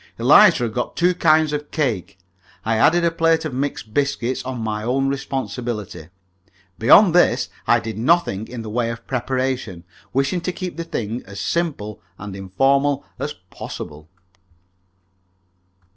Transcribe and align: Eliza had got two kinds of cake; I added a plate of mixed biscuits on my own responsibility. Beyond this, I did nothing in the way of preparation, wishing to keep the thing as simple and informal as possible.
Eliza 0.17 0.63
had 0.63 0.73
got 0.73 0.95
two 0.97 1.13
kinds 1.13 1.53
of 1.53 1.69
cake; 1.69 2.17
I 2.65 2.75
added 2.75 3.05
a 3.05 3.11
plate 3.11 3.45
of 3.45 3.53
mixed 3.53 3.93
biscuits 3.93 4.43
on 4.43 4.59
my 4.59 4.83
own 4.83 5.09
responsibility. 5.09 6.09
Beyond 6.79 7.13
this, 7.13 7.49
I 7.67 7.79
did 7.79 7.99
nothing 7.99 8.47
in 8.47 8.63
the 8.63 8.69
way 8.71 8.89
of 8.89 9.05
preparation, 9.05 9.83
wishing 10.11 10.41
to 10.41 10.51
keep 10.51 10.75
the 10.75 10.83
thing 10.83 11.21
as 11.27 11.39
simple 11.39 12.01
and 12.17 12.35
informal 12.35 13.05
as 13.19 13.33
possible. 13.51 14.09